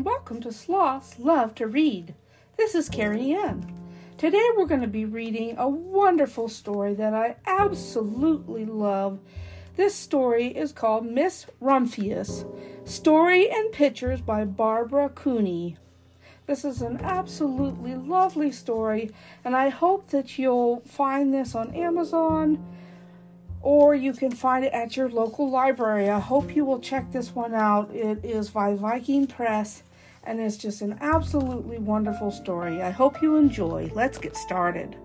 and 0.00 0.06
welcome 0.06 0.40
to 0.40 0.50
Sloths 0.50 1.18
Love 1.18 1.54
to 1.56 1.66
Read. 1.66 2.14
This 2.56 2.74
is 2.74 2.88
Carrie 2.88 3.34
Ann. 3.34 3.70
Today 4.16 4.48
we're 4.56 4.64
going 4.64 4.80
to 4.80 4.86
be 4.86 5.04
reading 5.04 5.58
a 5.58 5.68
wonderful 5.68 6.48
story 6.48 6.94
that 6.94 7.12
I 7.12 7.36
absolutely 7.46 8.64
love. 8.64 9.18
This 9.76 9.94
story 9.94 10.56
is 10.56 10.72
called 10.72 11.04
Miss 11.04 11.44
Rumphius 11.60 12.46
Story 12.86 13.50
and 13.50 13.72
Pictures 13.72 14.22
by 14.22 14.46
Barbara 14.46 15.10
Cooney. 15.10 15.76
This 16.46 16.64
is 16.64 16.80
an 16.80 17.02
absolutely 17.02 17.94
lovely 17.94 18.52
story, 18.52 19.10
and 19.44 19.54
I 19.54 19.68
hope 19.68 20.08
that 20.12 20.38
you'll 20.38 20.80
find 20.86 21.34
this 21.34 21.54
on 21.54 21.74
Amazon 21.74 22.64
or 23.60 23.94
you 23.94 24.14
can 24.14 24.30
find 24.30 24.64
it 24.64 24.72
at 24.72 24.96
your 24.96 25.10
local 25.10 25.50
library. 25.50 26.08
I 26.08 26.20
hope 26.20 26.56
you 26.56 26.64
will 26.64 26.80
check 26.80 27.12
this 27.12 27.34
one 27.34 27.52
out. 27.52 27.94
It 27.94 28.24
is 28.24 28.48
by 28.48 28.74
Viking 28.74 29.26
Press 29.26 29.82
and 30.24 30.40
it's 30.40 30.56
just 30.56 30.82
an 30.82 30.98
absolutely 31.00 31.78
wonderful 31.78 32.30
story. 32.30 32.82
I 32.82 32.90
hope 32.90 33.22
you 33.22 33.36
enjoy. 33.36 33.90
Let's 33.94 34.18
get 34.18 34.36
started. 34.36 34.96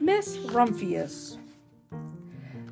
Miss 0.00 0.36
Rumphius. 0.52 1.38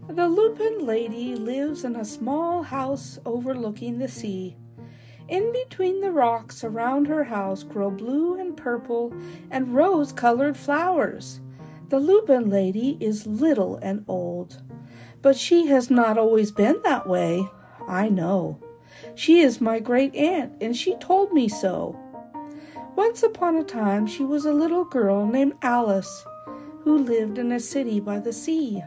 The 0.08 0.28
Lupin 0.28 0.84
lady 0.84 1.34
lives 1.34 1.84
in 1.84 1.96
a 1.96 2.04
small 2.04 2.62
house 2.62 3.18
overlooking 3.24 3.98
the 3.98 4.08
sea. 4.08 4.56
In 5.28 5.52
between 5.52 6.00
the 6.00 6.10
rocks 6.12 6.64
around 6.64 7.06
her 7.06 7.24
house 7.24 7.62
grow 7.62 7.90
blue 7.90 8.38
and 8.38 8.56
purple 8.56 9.14
and 9.50 9.74
rose 9.74 10.12
colored 10.12 10.56
flowers. 10.56 11.40
The 11.92 12.00
Lupin 12.00 12.48
lady 12.48 12.96
is 13.00 13.26
little 13.26 13.76
and 13.82 14.06
old, 14.08 14.62
but 15.20 15.36
she 15.36 15.66
has 15.66 15.90
not 15.90 16.16
always 16.16 16.50
been 16.50 16.80
that 16.84 17.06
way. 17.06 17.46
I 17.86 18.08
know. 18.08 18.58
She 19.14 19.40
is 19.40 19.60
my 19.60 19.78
great 19.78 20.14
aunt, 20.14 20.54
and 20.58 20.74
she 20.74 20.96
told 20.96 21.34
me 21.34 21.50
so. 21.50 21.94
Once 22.96 23.22
upon 23.22 23.56
a 23.56 23.62
time, 23.62 24.06
she 24.06 24.24
was 24.24 24.46
a 24.46 24.54
little 24.54 24.86
girl 24.86 25.26
named 25.26 25.52
Alice 25.60 26.24
who 26.80 26.96
lived 26.96 27.36
in 27.36 27.52
a 27.52 27.60
city 27.60 28.00
by 28.00 28.18
the 28.18 28.32
sea. 28.32 28.82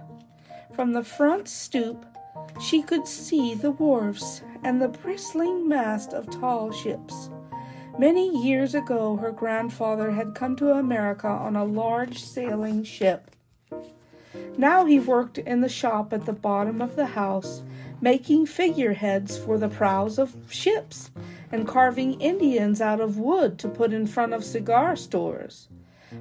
From 0.73 0.93
the 0.93 1.03
front 1.03 1.47
stoop, 1.47 2.07
she 2.59 2.81
could 2.81 3.07
see 3.07 3.53
the 3.53 3.69
wharves 3.69 4.41
and 4.63 4.81
the 4.81 4.87
bristling 4.87 5.67
mast 5.67 6.11
of 6.11 6.27
tall 6.31 6.71
ships. 6.71 7.29
Many 7.97 8.45
years 8.45 8.75
ago, 8.75 9.15
her 9.15 9.31
grandfather 9.31 10.11
had 10.11 10.35
come 10.35 10.57
to 10.57 10.71
America 10.71 11.27
on 11.27 11.55
a 11.55 11.63
large 11.63 12.21
sailing 12.21 12.83
ship. 12.83 13.31
Now 14.57 14.85
he 14.85 14.99
worked 14.99 15.37
in 15.37 15.61
the 15.61 15.69
shop 15.69 16.11
at 16.11 16.25
the 16.25 16.33
bottom 16.33 16.81
of 16.81 16.97
the 16.97 17.05
house, 17.05 17.63
making 18.01 18.47
figureheads 18.47 19.37
for 19.37 19.57
the 19.57 19.69
prows 19.69 20.19
of 20.19 20.35
ships 20.49 21.09
and 21.51 21.67
carving 21.67 22.19
Indians 22.19 22.81
out 22.81 22.99
of 22.99 23.17
wood 23.17 23.57
to 23.59 23.69
put 23.69 23.93
in 23.93 24.07
front 24.07 24.33
of 24.33 24.43
cigar 24.43 24.97
stores. 24.97 25.69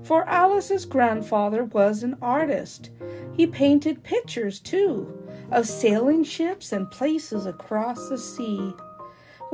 For 0.05 0.28
Alice's 0.28 0.84
grandfather 0.84 1.64
was 1.64 2.05
an 2.05 2.17
artist. 2.22 2.91
He 3.36 3.48
painted 3.48 4.05
pictures, 4.05 4.61
too, 4.61 5.28
of 5.50 5.67
sailing 5.67 6.22
ships 6.22 6.72
and 6.72 6.91
places 6.91 7.47
across 7.47 8.08
the 8.08 8.19
sea. 8.19 8.75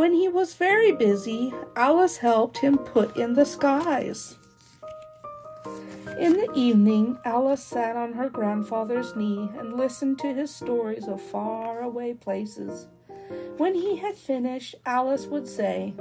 When 0.00 0.14
he 0.14 0.28
was 0.28 0.54
very 0.54 0.92
busy, 0.92 1.52
Alice 1.76 2.16
helped 2.16 2.56
him 2.56 2.78
put 2.78 3.18
in 3.18 3.34
the 3.34 3.44
skies. 3.44 4.38
In 6.18 6.38
the 6.38 6.50
evening, 6.54 7.18
Alice 7.26 7.62
sat 7.62 7.96
on 7.96 8.14
her 8.14 8.30
grandfather's 8.30 9.14
knee 9.14 9.50
and 9.58 9.76
listened 9.76 10.18
to 10.20 10.32
his 10.32 10.54
stories 10.54 11.06
of 11.06 11.20
far 11.20 11.82
away 11.82 12.14
places. 12.14 12.86
When 13.58 13.74
he 13.74 13.96
had 13.96 14.14
finished, 14.14 14.74
Alice 14.86 15.26
would 15.26 15.46
say, 15.46 15.92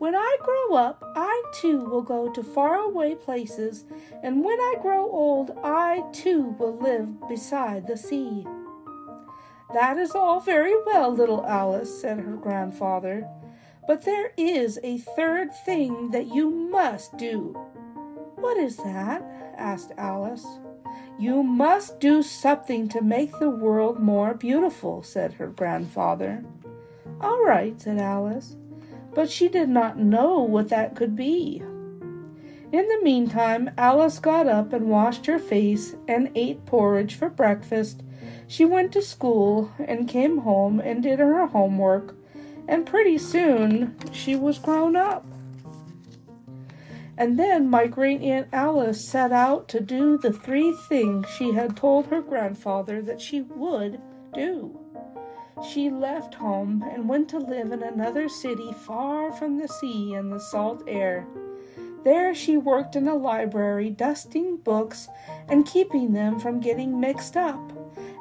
When 0.00 0.16
I 0.16 0.36
grow 0.42 0.76
up, 0.76 1.00
I 1.14 1.44
too 1.54 1.78
will 1.78 2.02
go 2.02 2.32
to 2.32 2.42
faraway 2.42 3.14
places, 3.14 3.84
and 4.20 4.42
when 4.42 4.58
I 4.58 4.74
grow 4.82 5.08
old, 5.08 5.56
I 5.62 6.02
too 6.10 6.56
will 6.58 6.76
live 6.76 7.28
beside 7.28 7.86
the 7.86 7.96
sea. 7.96 8.44
That 9.72 9.98
is 9.98 10.12
all 10.12 10.40
very 10.40 10.74
well, 10.86 11.12
little 11.12 11.44
Alice, 11.46 12.00
said 12.00 12.20
her 12.20 12.36
grandfather, 12.36 13.28
but 13.86 14.04
there 14.04 14.32
is 14.36 14.78
a 14.82 14.98
third 14.98 15.54
thing 15.64 16.10
that 16.10 16.34
you 16.34 16.50
must 16.50 17.16
do. 17.18 17.56
What 18.36 18.56
is 18.56 18.76
that? 18.78 19.22
asked 19.56 19.92
Alice. 19.98 20.46
You 21.18 21.42
must 21.42 22.00
do 22.00 22.22
something 22.22 22.88
to 22.90 23.02
make 23.02 23.38
the 23.38 23.50
world 23.50 23.98
more 23.98 24.34
beautiful, 24.34 25.02
said 25.02 25.34
her 25.34 25.48
grandfather. 25.48 26.44
All 27.20 27.44
right, 27.44 27.80
said 27.80 27.98
Alice, 27.98 28.56
but 29.14 29.30
she 29.30 29.48
did 29.48 29.68
not 29.68 29.98
know 29.98 30.40
what 30.40 30.68
that 30.68 30.94
could 30.94 31.16
be. 31.16 31.62
In 32.70 32.86
the 32.86 33.00
meantime, 33.02 33.70
Alice 33.76 34.18
got 34.18 34.46
up 34.46 34.72
and 34.72 34.88
washed 34.88 35.26
her 35.26 35.38
face 35.38 35.96
and 36.06 36.30
ate 36.34 36.64
porridge 36.66 37.14
for 37.16 37.28
breakfast 37.28 38.02
she 38.46 38.64
went 38.64 38.92
to 38.92 39.02
school 39.02 39.70
and 39.78 40.08
came 40.08 40.38
home 40.38 40.80
and 40.80 41.02
did 41.02 41.18
her 41.18 41.46
homework, 41.46 42.16
and 42.66 42.86
pretty 42.86 43.18
soon 43.18 43.94
she 44.12 44.34
was 44.34 44.58
grown 44.58 44.96
up. 44.96 45.26
And 47.16 47.38
then 47.38 47.68
my 47.68 47.88
great 47.88 48.22
aunt 48.22 48.48
Alice 48.52 49.06
set 49.06 49.32
out 49.32 49.68
to 49.68 49.80
do 49.80 50.18
the 50.18 50.32
three 50.32 50.72
things 50.88 51.28
she 51.28 51.52
had 51.52 51.76
told 51.76 52.06
her 52.06 52.22
grandfather 52.22 53.02
that 53.02 53.20
she 53.20 53.42
would 53.42 54.00
do. 54.32 54.78
She 55.68 55.90
left 55.90 56.34
home 56.34 56.84
and 56.88 57.08
went 57.08 57.28
to 57.30 57.38
live 57.38 57.72
in 57.72 57.82
another 57.82 58.28
city 58.28 58.72
far 58.72 59.32
from 59.32 59.58
the 59.58 59.66
sea 59.66 60.14
and 60.14 60.32
the 60.32 60.38
salt 60.38 60.84
air. 60.86 61.26
There 62.04 62.32
she 62.34 62.56
worked 62.56 62.94
in 62.94 63.08
a 63.08 63.16
library, 63.16 63.90
dusting 63.90 64.58
books 64.58 65.08
and 65.48 65.66
keeping 65.66 66.12
them 66.12 66.38
from 66.38 66.60
getting 66.60 67.00
mixed 67.00 67.36
up 67.36 67.72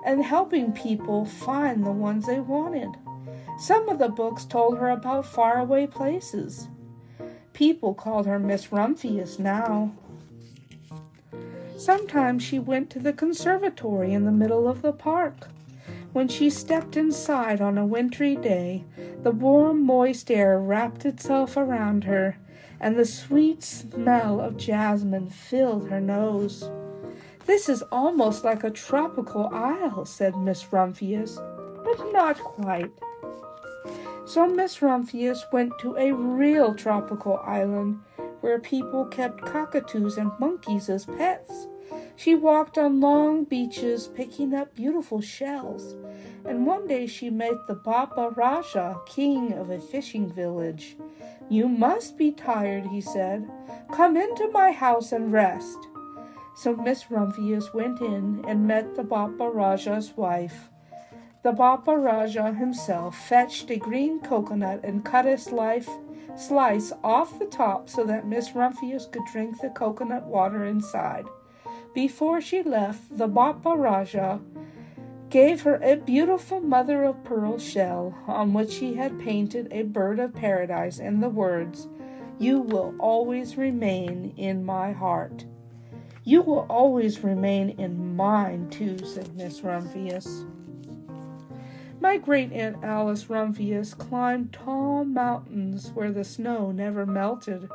and 0.08 0.24
helping 0.24 0.72
people 0.72 1.26
find 1.26 1.86
the 1.86 1.92
ones 1.92 2.26
they 2.26 2.40
wanted. 2.40 2.90
Some 3.60 3.90
of 3.90 4.00
the 4.00 4.08
books 4.08 4.46
told 4.46 4.78
her 4.78 4.90
about 4.90 5.26
faraway 5.26 5.86
places. 5.86 6.70
People 7.52 7.94
called 7.94 8.26
her 8.26 8.40
Miss 8.40 8.72
Rumphius 8.72 9.38
now. 9.38 9.92
Sometimes 11.78 12.42
she 12.42 12.58
went 12.58 12.90
to 12.92 13.00
the 13.00 13.12
conservatory 13.12 14.14
in 14.14 14.24
the 14.24 14.32
middle 14.32 14.70
of 14.70 14.82
the 14.82 14.94
park. 14.94 15.50
When 16.14 16.30
she 16.30 16.50
stepped 16.50 16.96
inside 16.96 17.60
on 17.60 17.78
a 17.78 17.86
wintry 17.86 18.38
day, 18.38 18.86
the 19.24 19.32
warm, 19.32 19.86
moist 19.86 20.32
air 20.32 20.58
wrapped 20.58 21.06
itself 21.06 21.58
around 21.58 22.06
her, 22.06 22.38
and 22.80 22.96
the 22.96 23.04
sweet 23.04 23.62
smell 23.62 24.40
of 24.40 24.56
jasmine 24.56 25.28
filled 25.28 25.90
her 25.90 26.00
nose. 26.00 26.72
This 27.48 27.70
is 27.70 27.82
almost 27.94 28.44
like 28.44 28.66
a 28.66 28.70
tropical 28.70 29.48
isle, 29.54 30.04
said 30.04 30.36
Miss 30.36 30.66
Rumphius, 30.66 31.38
but 31.82 32.12
not 32.12 32.38
quite. 32.38 32.92
So 34.26 34.46
Miss 34.48 34.80
Rumphius 34.80 35.40
went 35.54 35.72
to 35.80 35.96
a 35.96 36.12
real 36.12 36.76
tropical 36.76 37.38
island 37.38 38.02
where 38.42 38.60
people 38.60 39.06
kept 39.06 39.42
cockatoos 39.42 40.18
and 40.18 40.32
monkeys 40.40 40.90
as 40.90 41.06
pets. 41.06 41.68
She 42.18 42.36
walked 42.36 42.78
on 42.78 43.00
long 43.00 43.46
beaches 43.46 44.10
picking 44.10 44.54
up 44.54 44.76
beautiful 44.76 45.22
shells, 45.22 45.96
and 46.44 46.66
one 46.66 46.86
day 46.86 47.08
she 47.08 47.30
met 47.30 47.66
the 47.70 47.76
Bapa 47.76 48.36
Raja, 48.36 48.98
king 49.06 49.54
of 49.54 49.70
a 49.70 49.80
fishing 49.80 50.30
village. 50.30 50.98
You 51.50 51.70
must 51.70 52.18
be 52.18 52.34
tired, 52.34 52.88
he 52.88 53.00
said. 53.00 53.50
Come 53.94 54.18
into 54.18 54.52
my 54.52 54.72
house 54.72 55.14
and 55.14 55.32
rest. 55.32 55.78
So 56.58 56.76
Miss 56.76 57.12
Rumphius 57.12 57.72
went 57.72 58.02
in 58.02 58.44
and 58.48 58.66
met 58.66 58.96
the 58.96 59.04
Bapa 59.04 59.48
Raja's 59.54 60.18
wife. 60.18 60.70
The 61.44 61.52
Bapa 61.52 61.96
Raja 61.96 62.52
himself 62.52 63.16
fetched 63.16 63.70
a 63.70 63.78
green 63.78 64.20
coconut 64.22 64.80
and 64.84 65.06
cut 65.06 65.28
a 65.28 65.38
slice, 65.38 65.88
off 67.04 67.38
the 67.38 67.46
top 67.46 67.90
so 67.90 68.04
that 68.06 68.26
Miss 68.26 68.56
Rumphius 68.56 69.06
could 69.06 69.22
drink 69.32 69.62
the 69.62 69.70
coconut 69.70 70.24
water 70.24 70.66
inside. 70.66 71.28
Before 71.94 72.42
she 72.42 72.64
left, 72.64 73.16
the 73.16 73.28
Bapa 73.28 73.78
Raja 73.78 74.42
gave 75.30 75.62
her 75.62 75.76
a 75.84 75.96
beautiful 75.96 76.60
mother 76.60 77.04
of 77.04 77.24
pearl 77.24 77.60
shell 77.60 78.18
on 78.26 78.54
which 78.54 78.78
he 78.78 78.96
had 78.96 79.20
painted 79.20 79.68
a 79.70 79.84
bird 79.84 80.18
of 80.18 80.34
paradise 80.34 80.98
and 80.98 81.22
the 81.22 81.30
words, 81.30 81.88
You 82.40 82.62
will 82.62 82.96
always 83.00 83.58
remain 83.58 84.34
in 84.38 84.66
my 84.66 84.92
heart. 84.92 85.46
You 86.28 86.42
will 86.42 86.66
always 86.70 87.24
remain 87.24 87.70
in 87.80 88.18
mine, 88.18 88.70
too, 88.70 88.98
said 89.06 89.34
Miss 89.38 89.62
Rumphius. 89.62 90.44
My 92.02 92.18
great 92.18 92.52
aunt 92.52 92.84
Alice 92.84 93.30
Rumphius 93.30 93.98
climbed 93.98 94.52
tall 94.52 95.06
mountains 95.06 95.92
where 95.94 96.12
the 96.12 96.26
snow 96.26 96.72
never 96.72 97.06
melted. 97.06 97.70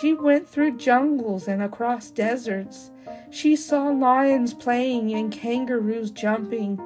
She 0.00 0.14
went 0.14 0.48
through 0.48 0.78
jungles 0.78 1.46
and 1.46 1.62
across 1.62 2.10
deserts. 2.10 2.90
She 3.30 3.56
saw 3.56 3.88
lions 3.90 4.54
playing 4.54 5.12
and 5.12 5.30
kangaroos 5.30 6.10
jumping, 6.10 6.80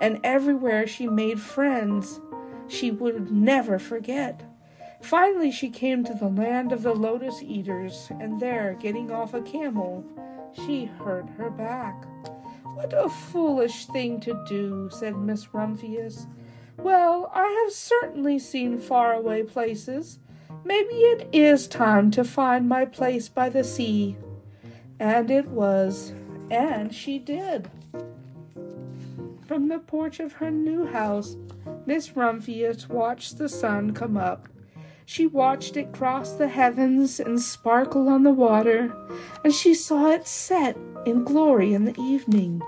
and 0.00 0.18
everywhere 0.24 0.86
she 0.86 1.06
made 1.06 1.38
friends 1.38 2.18
she 2.66 2.90
would 2.90 3.30
never 3.30 3.78
forget. 3.78 4.42
Finally, 5.02 5.50
she 5.50 5.68
came 5.68 6.02
to 6.02 6.14
the 6.14 6.28
land 6.28 6.72
of 6.72 6.82
the 6.82 6.94
lotus 6.94 7.42
eaters, 7.42 8.08
and 8.18 8.40
there, 8.40 8.74
getting 8.80 9.10
off 9.10 9.34
a 9.34 9.42
camel, 9.42 10.02
she 10.64 10.86
hurt 10.86 11.28
her 11.36 11.50
back. 11.50 12.04
What 12.74 12.92
a 12.92 13.08
foolish 13.08 13.86
thing 13.86 14.20
to 14.20 14.44
do, 14.48 14.88
said 14.92 15.16
Miss 15.16 15.54
Rumphius. 15.54 16.26
Well, 16.76 17.30
I 17.34 17.62
have 17.64 17.72
certainly 17.72 18.38
seen 18.38 18.78
faraway 18.78 19.42
places. 19.42 20.18
Maybe 20.64 20.94
it 20.94 21.28
is 21.32 21.66
time 21.68 22.10
to 22.12 22.24
find 22.24 22.68
my 22.68 22.84
place 22.84 23.28
by 23.28 23.48
the 23.48 23.64
sea. 23.64 24.16
And 24.98 25.30
it 25.30 25.48
was, 25.48 26.12
and 26.50 26.94
she 26.94 27.18
did. 27.18 27.70
From 29.46 29.68
the 29.68 29.78
porch 29.78 30.20
of 30.20 30.34
her 30.34 30.50
new 30.50 30.86
house, 30.86 31.36
Miss 31.86 32.10
Rumphius 32.16 32.88
watched 32.88 33.38
the 33.38 33.48
sun 33.48 33.94
come 33.94 34.16
up. 34.16 34.48
She 35.08 35.28
watched 35.28 35.76
it 35.76 35.92
cross 35.92 36.32
the 36.32 36.48
heavens 36.48 37.20
and 37.20 37.40
sparkle 37.40 38.08
on 38.08 38.24
the 38.24 38.32
water, 38.32 38.92
and 39.44 39.54
she 39.54 39.72
saw 39.72 40.10
it 40.10 40.26
set 40.26 40.76
in 41.06 41.22
glory 41.22 41.74
in 41.74 41.84
the 41.84 41.98
evening. 41.98 42.60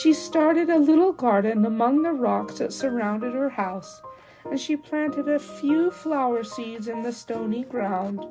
She 0.00 0.12
started 0.12 0.70
a 0.70 0.78
little 0.78 1.12
garden 1.12 1.66
among 1.66 2.02
the 2.02 2.12
rocks 2.12 2.58
that 2.58 2.72
surrounded 2.72 3.34
her 3.34 3.50
house, 3.50 4.00
and 4.48 4.60
she 4.60 4.76
planted 4.76 5.28
a 5.28 5.40
few 5.40 5.90
flower 5.90 6.44
seeds 6.44 6.86
in 6.86 7.02
the 7.02 7.12
stony 7.12 7.64
ground. 7.64 8.24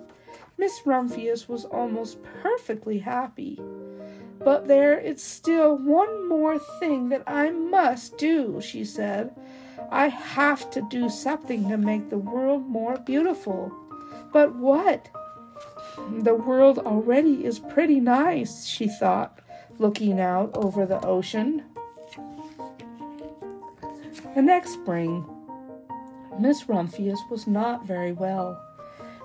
Miss 0.58 0.80
Rumphius 0.86 1.50
was 1.50 1.66
almost 1.66 2.20
perfectly 2.42 3.00
happy. 3.00 3.60
But 4.40 4.70
there 4.70 4.98
is 4.98 5.22
still 5.22 5.78
one 5.78 6.30
more 6.30 6.58
thing 6.58 7.10
that 7.10 7.24
I 7.28 7.50
must 7.50 8.18
do, 8.18 8.62
she 8.62 8.86
said. 8.86 9.36
I 9.92 10.08
have 10.08 10.70
to 10.72 10.82
do 10.90 11.10
something 11.10 11.70
to 11.70 11.78
make 11.78 12.10
the 12.10 12.18
world 12.18 12.68
more 12.68 12.98
beautiful. 12.98 13.72
But 14.32 14.56
what? 14.56 15.10
The 16.10 16.36
world 16.36 16.80
already 16.80 17.46
is 17.46 17.60
pretty 17.60 18.00
nice, 18.00 18.66
she 18.66 18.88
thought 18.88 19.40
looking 19.80 20.20
out 20.20 20.52
over 20.56 20.86
the 20.86 21.04
ocean. 21.06 21.64
The 24.36 24.42
next 24.42 24.74
spring, 24.74 25.26
Miss 26.40 26.68
Rumphius 26.68 27.20
was 27.30 27.48
not 27.48 27.86
very 27.86 28.12
well. 28.12 28.62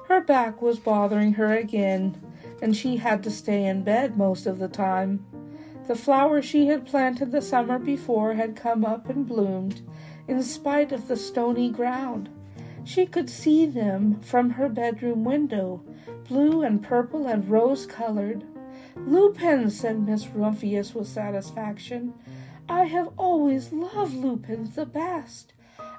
Her 0.09 0.21
back 0.21 0.61
was 0.63 0.79
bothering 0.79 1.35
her 1.35 1.55
again, 1.55 2.21
and 2.61 2.77
she 2.77 2.97
had 2.97 3.23
to 3.25 3.31
stay 3.31 3.65
in 3.65 3.85
bed 3.85 4.17
most 4.17 4.47
of 4.47 4.59
the 4.59 4.69
time. 4.69 5.25
The 5.87 5.95
flowers 5.95 6.45
she 6.45 6.67
had 6.67 6.87
planted 6.87 7.33
the 7.33 7.41
summer 7.41 7.79
before 7.79 8.35
had 8.35 8.57
come 8.57 8.85
up 8.85 9.09
and 9.09 9.27
bloomed, 9.27 9.81
in 10.29 10.43
spite 10.43 10.93
of 10.93 11.09
the 11.09 11.17
stony 11.17 11.71
ground. 11.71 12.29
She 12.85 13.07
could 13.07 13.29
see 13.29 13.67
them 13.67 14.21
from 14.21 14.51
her 14.51 14.69
bedroom 14.69 15.25
window, 15.25 15.83
blue 16.29 16.63
and 16.63 16.83
purple 16.83 17.27
and 17.27 17.49
rose 17.49 17.87
colored. 17.87 18.45
Lupins, 18.97 19.79
said 19.81 20.07
Miss 20.07 20.27
Rumphius 20.27 20.95
with 20.95 21.09
satisfaction. 21.09 22.15
I 22.69 22.85
have 22.85 23.09
always 23.17 23.73
loved 23.73 24.15
lupins 24.15 24.75
the 24.75 24.87
best. 24.87 25.55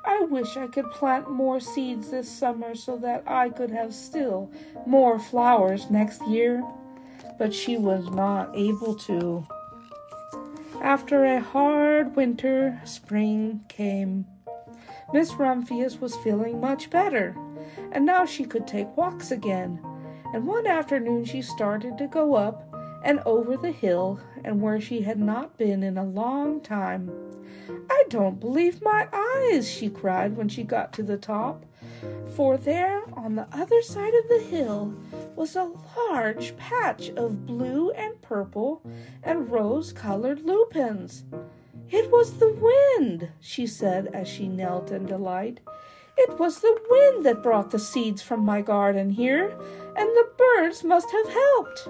I 0.06 0.22
wish 0.22 0.56
I 0.56 0.68
could 0.68 0.90
plant 0.92 1.30
more 1.30 1.60
seeds 1.60 2.12
this 2.12 2.30
summer 2.30 2.76
so 2.76 2.98
that 2.98 3.24
I 3.28 3.50
could 3.50 3.72
have 3.72 3.94
still 3.94 4.52
more 4.86 5.20
flowers 5.20 5.90
next 5.90 6.26
year. 6.28 6.64
But 7.38 7.54
she 7.54 7.78
was 7.78 8.10
not 8.10 8.52
able 8.56 8.96
to. 8.96 9.48
After 10.82 11.26
a 11.26 11.42
hard 11.42 12.16
winter, 12.16 12.82
spring 12.86 13.66
came. 13.68 14.26
Miss 15.14 15.34
Rumphius 15.34 16.00
was 16.00 16.16
feeling 16.18 16.62
much 16.62 16.90
better, 16.90 17.36
and 17.92 18.06
now 18.06 18.26
she 18.26 18.46
could 18.46 18.66
take 18.66 18.96
walks 18.96 19.30
again. 19.30 19.80
And 20.34 20.48
one 20.48 20.66
afternoon 20.66 21.26
she 21.26 21.42
started 21.42 21.98
to 21.98 22.08
go 22.08 22.36
up 22.36 22.74
and 23.04 23.20
over 23.26 23.58
the 23.58 23.72
hill 23.72 24.20
and 24.44 24.62
where 24.62 24.80
she 24.80 25.02
had 25.02 25.20
not 25.20 25.58
been 25.58 25.84
in 25.84 25.98
a 25.98 26.04
long 26.04 26.62
time. 26.62 27.12
I 27.90 28.04
don't 28.10 28.40
believe 28.40 28.82
my 28.82 29.08
eyes, 29.12 29.70
she 29.70 29.90
cried 29.90 30.38
when 30.38 30.48
she 30.48 30.64
got 30.64 30.94
to 30.94 31.04
the 31.04 31.18
top, 31.18 31.66
for 32.36 32.58
there 32.58 33.02
on 33.14 33.36
the 33.36 33.48
other 33.52 33.82
side 33.82 34.14
of 34.14 34.28
the 34.30 34.40
hill 34.40 34.94
was 35.36 35.56
a 35.56 35.72
large 35.98 36.56
patch 36.58 37.10
of 37.10 37.46
blue 37.46 37.92
and 37.92 38.22
purple 38.22 38.82
and 39.24 39.52
rose 39.52 39.92
colored 39.92 40.42
lupins. 40.42 41.24
It 41.90 42.12
was 42.12 42.34
the 42.34 42.54
wind, 42.54 43.30
she 43.40 43.66
said 43.66 44.08
as 44.14 44.28
she 44.28 44.48
knelt 44.48 44.92
in 44.92 45.06
delight. 45.06 45.60
It 46.18 46.38
was 46.38 46.60
the 46.60 46.80
wind 46.90 47.26
that 47.26 47.42
brought 47.42 47.72
the 47.72 47.80
seeds 47.80 48.22
from 48.22 48.42
my 48.42 48.62
garden 48.62 49.10
here, 49.10 49.50
and 49.96 50.10
the 50.10 50.30
birds 50.38 50.84
must 50.84 51.10
have 51.12 51.30
helped. 51.30 51.88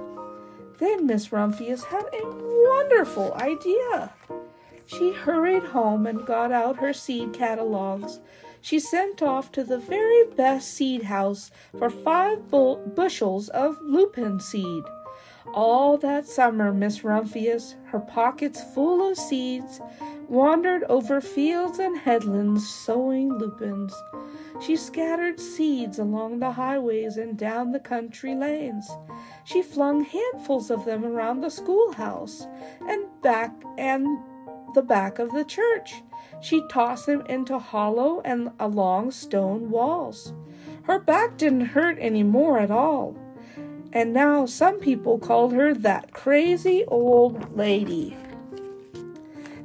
Then 0.77 1.05
Miss 1.07 1.31
Rumphius 1.31 1.83
had 1.83 2.05
a 2.13 2.29
wonderful 2.69 3.33
idea. 3.33 4.13
She 4.85 5.11
hurried 5.11 5.63
home 5.63 6.07
and 6.07 6.25
got 6.25 6.51
out 6.51 6.77
her 6.77 6.93
seed 6.93 7.33
catalogs. 7.33 8.19
She 8.61 8.79
sent 8.79 9.21
off 9.21 9.51
to 9.53 9.63
the 9.63 9.77
very 9.77 10.25
best 10.35 10.73
seed 10.73 11.03
house 11.03 11.51
for 11.77 11.89
five 11.89 12.49
bushels 12.49 13.49
of 13.49 13.77
lupin 13.81 14.39
seed. 14.39 14.83
All 15.53 15.97
that 15.97 16.27
summer, 16.27 16.73
Miss 16.73 17.03
Rumphius, 17.03 17.75
her 17.85 17.99
pockets 17.99 18.61
full 18.73 19.09
of 19.09 19.17
seeds, 19.17 19.81
wandered 20.27 20.83
over 20.83 21.21
fields 21.21 21.79
and 21.79 21.97
headlands 21.97 22.69
sowing 22.69 23.33
lupins. 23.33 23.93
She 24.61 24.75
scattered 24.75 25.39
seeds 25.39 25.97
along 25.97 26.39
the 26.39 26.51
highways 26.51 27.17
and 27.17 27.37
down 27.37 27.71
the 27.71 27.79
country 27.79 28.35
lanes. 28.35 28.89
She 29.45 29.61
flung 29.61 30.03
handfuls 30.03 30.69
of 30.69 30.85
them 30.85 31.05
around 31.05 31.41
the 31.41 31.49
schoolhouse 31.49 32.45
and 32.81 33.05
back 33.21 33.51
and 33.77 34.05
the 34.75 34.83
back 34.83 35.17
of 35.17 35.31
the 35.31 35.45
church. 35.45 36.03
She 36.41 36.65
tossed 36.69 37.05
them 37.05 37.21
into 37.27 37.59
hollow 37.59 38.21
and 38.23 38.51
along 38.59 39.11
stone 39.11 39.69
walls. 39.69 40.33
Her 40.83 40.99
back 40.99 41.37
didn't 41.37 41.67
hurt 41.67 41.97
any 41.99 42.23
more 42.23 42.59
at 42.59 42.71
all. 42.71 43.15
And 43.91 44.13
now 44.13 44.45
some 44.45 44.79
people 44.79 45.19
called 45.19 45.53
her 45.53 45.73
that 45.73 46.13
crazy 46.13 46.85
old 46.87 47.57
lady. 47.57 48.15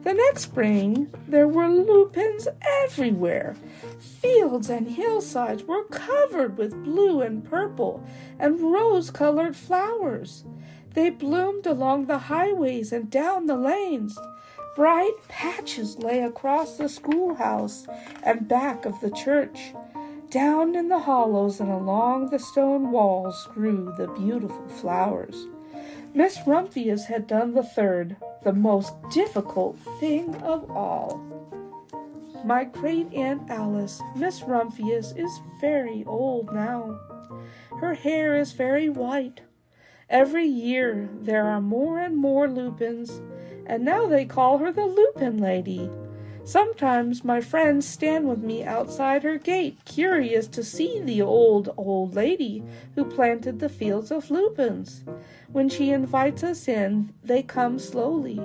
The 0.02 0.12
next 0.12 0.42
spring, 0.42 1.10
there 1.26 1.48
were 1.48 1.68
lupins 1.68 2.46
everywhere. 2.82 3.56
Fields 3.98 4.68
and 4.68 4.88
hillsides 4.88 5.64
were 5.64 5.84
covered 5.84 6.58
with 6.58 6.84
blue 6.84 7.22
and 7.22 7.42
purple 7.42 8.04
and 8.38 8.60
rose 8.60 9.10
colored 9.10 9.56
flowers. 9.56 10.44
They 10.92 11.08
bloomed 11.08 11.66
along 11.66 12.06
the 12.06 12.18
highways 12.18 12.92
and 12.92 13.10
down 13.10 13.46
the 13.46 13.56
lanes. 13.56 14.18
Bright 14.74 15.14
patches 15.28 15.98
lay 15.98 16.22
across 16.22 16.76
the 16.76 16.88
schoolhouse 16.88 17.86
and 18.24 18.48
back 18.48 18.84
of 18.84 19.00
the 19.00 19.10
church. 19.10 19.72
Down 20.30 20.74
in 20.74 20.88
the 20.88 20.98
hollows 20.98 21.60
and 21.60 21.70
along 21.70 22.30
the 22.30 22.40
stone 22.40 22.90
walls 22.90 23.48
grew 23.52 23.94
the 23.96 24.08
beautiful 24.08 24.68
flowers. 24.68 25.46
Miss 26.12 26.38
Rumphius 26.46 27.06
had 27.06 27.28
done 27.28 27.54
the 27.54 27.62
third, 27.62 28.16
the 28.42 28.52
most 28.52 28.94
difficult 29.10 29.78
thing 30.00 30.34
of 30.42 30.68
all. 30.70 31.22
My 32.44 32.64
great 32.64 33.12
aunt 33.12 33.48
Alice, 33.48 34.02
Miss 34.16 34.42
Rumphius, 34.42 35.16
is 35.16 35.40
very 35.60 36.04
old 36.04 36.52
now. 36.52 36.98
Her 37.80 37.94
hair 37.94 38.36
is 38.36 38.52
very 38.52 38.88
white. 38.88 39.42
Every 40.10 40.46
year 40.46 41.08
there 41.12 41.46
are 41.46 41.60
more 41.60 41.98
and 41.98 42.16
more 42.16 42.48
lupins, 42.48 43.20
and 43.66 43.84
now 43.84 44.06
they 44.06 44.24
call 44.24 44.58
her 44.58 44.72
the 44.72 44.86
Lupin 44.86 45.38
Lady. 45.38 45.90
Sometimes 46.46 47.24
my 47.24 47.40
friends 47.40 47.88
stand 47.88 48.28
with 48.28 48.40
me 48.40 48.62
outside 48.64 49.22
her 49.22 49.38
gate, 49.38 49.78
curious 49.86 50.46
to 50.48 50.62
see 50.62 51.00
the 51.00 51.22
old, 51.22 51.72
old 51.78 52.14
lady 52.14 52.62
who 52.94 53.04
planted 53.06 53.60
the 53.60 53.70
fields 53.70 54.10
of 54.10 54.30
lupins. 54.30 55.04
When 55.50 55.70
she 55.70 55.90
invites 55.90 56.44
us 56.44 56.68
in, 56.68 57.14
they 57.24 57.42
come 57.42 57.78
slowly. 57.78 58.42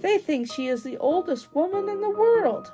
They 0.00 0.16
think 0.16 0.50
she 0.50 0.68
is 0.68 0.82
the 0.82 0.96
oldest 0.96 1.54
woman 1.54 1.90
in 1.90 2.00
the 2.00 2.08
world. 2.08 2.72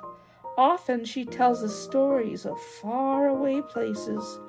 Often 0.57 1.05
she 1.05 1.25
tells 1.25 1.61
us 1.61 1.75
stories 1.75 2.45
of 2.45 2.61
far-away 2.81 3.61
places. 3.63 4.39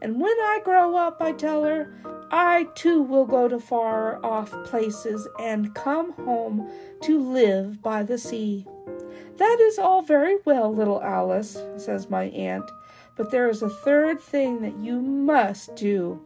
And 0.00 0.20
when 0.20 0.32
I 0.32 0.60
grow 0.64 0.96
up, 0.96 1.20
I 1.20 1.32
tell 1.32 1.64
her, 1.64 1.92
I 2.30 2.68
too 2.74 3.02
will 3.02 3.24
go 3.24 3.48
to 3.48 3.58
far 3.58 4.24
off 4.24 4.52
places 4.64 5.26
and 5.40 5.74
come 5.74 6.12
home 6.12 6.70
to 7.02 7.20
live 7.20 7.82
by 7.82 8.02
the 8.02 8.18
sea. 8.18 8.66
That 9.38 9.58
is 9.60 9.78
all 9.78 10.02
very 10.02 10.36
well, 10.44 10.74
little 10.74 11.02
Alice, 11.02 11.62
says 11.76 12.10
my 12.10 12.24
aunt, 12.24 12.70
but 13.16 13.30
there 13.30 13.48
is 13.48 13.62
a 13.62 13.70
third 13.70 14.20
thing 14.20 14.60
that 14.62 14.76
you 14.78 15.00
must 15.00 15.74
do. 15.74 16.20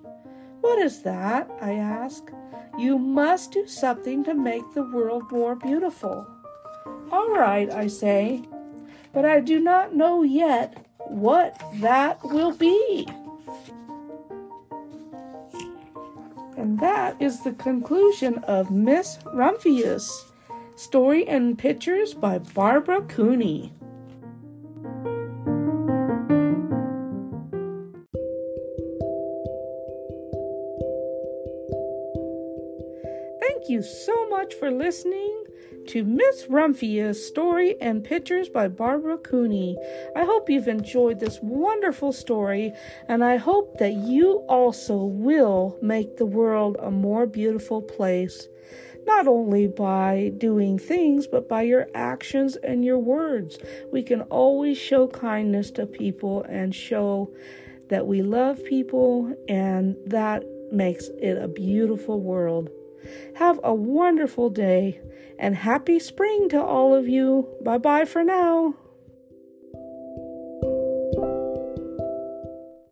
What 0.61 0.79
is 0.79 1.03
that? 1.03 1.51
I 1.61 1.75
ask. 1.75 2.31
You 2.79 2.99
must 2.99 3.53
do 3.53 3.67
something 3.67 4.25
to 4.25 4.35
make 4.35 4.63
the 4.75 4.85
world 4.85 5.31
more 5.31 5.55
beautiful. 5.55 6.27
All 7.11 7.31
right, 7.31 7.71
I 7.71 7.87
say, 7.87 8.43
but 9.13 9.25
I 9.25 9.41
do 9.41 9.61
not 9.61 9.95
know 9.95 10.23
yet 10.23 10.87
what 11.09 11.61
that 11.81 12.23
will 12.25 12.53
be. 12.53 13.07
And 16.63 16.79
that 16.79 17.21
is 17.21 17.43
the 17.43 17.55
conclusion 17.55 18.39
of 18.45 18.71
Miss 18.71 19.19
Rumphius. 19.35 20.31
Story 20.77 21.27
and 21.27 21.59
pictures 21.59 22.15
by 22.15 22.39
Barbara 22.39 23.03
Cooney. 23.03 23.73
Thank 33.41 33.69
you 33.69 33.83
so 33.83 34.29
much 34.29 34.55
for 34.55 34.71
listening 34.71 35.42
to 35.89 36.05
Miss 36.05 36.47
Rumphius 36.47 37.27
story 37.27 37.75
and 37.81 38.05
pictures 38.05 38.49
by 38.49 38.69
Barbara 38.69 39.19
Cooney. 39.19 39.77
I 40.15 40.25
hope 40.25 40.49
you've 40.49 40.69
enjoyed 40.69 41.21
this 41.21 41.41
wonderful 41.43 42.13
story, 42.13 42.73
and 43.09 43.25
I 43.25 43.37
hope 43.37 43.79
that 43.79 43.95
you 43.95 44.45
also 44.49 45.05
will 45.05 45.77
make 45.83 46.17
the 46.17 46.27
world 46.27 46.77
a 46.81 46.91
more 46.91 47.27
beautiful 47.27 47.83
place, 47.83 48.49
not 49.07 49.27
only 49.27 49.67
by 49.67 50.33
doing 50.39 50.79
things, 50.79 51.27
but 51.27 51.49
by 51.49 51.63
your 51.63 51.89
actions 51.95 52.57
and 52.57 52.85
your 52.85 52.99
words. 52.99 53.59
We 53.91 54.03
can 54.03 54.23
always 54.23 54.79
show 54.79 55.09
kindness 55.09 55.71
to 55.73 55.87
people 55.87 56.45
and 56.49 56.75
show 56.75 57.35
that 57.89 58.07
we 58.07 58.23
love 58.23 58.65
people, 58.65 59.35
and 59.49 59.97
that 60.07 60.45
makes 60.71 61.09
it 61.21 61.37
a 61.37 61.49
beautiful 61.49 62.21
world. 62.21 62.71
Have 63.35 63.61
a 63.63 63.75
wonderful 63.75 64.51
day 64.51 65.01
and 65.39 65.57
happy 65.57 65.99
spring 65.99 66.49
to 66.51 66.63
all 66.63 66.95
of 66.95 67.09
you. 67.09 67.49
Bye 67.63 67.79
bye 67.79 68.05
for 68.05 68.23
now. 68.23 68.75